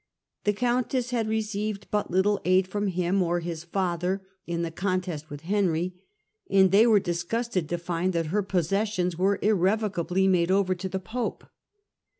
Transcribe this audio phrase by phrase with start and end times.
[0.45, 5.29] The countess had received but little aid from him or his father in the contest
[5.29, 5.93] with Henry,
[6.49, 10.65] and they were dis gusted to find that her possessions were irrevocably Henry is Hiado
[10.65, 11.43] ovcr to the pope.